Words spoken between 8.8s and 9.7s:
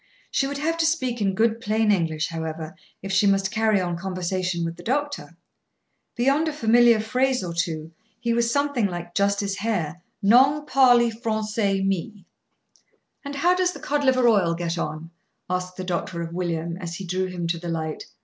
like Justice